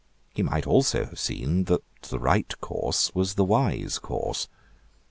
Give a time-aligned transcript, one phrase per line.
[0.33, 4.47] He might also have seen that the right course was the wise course.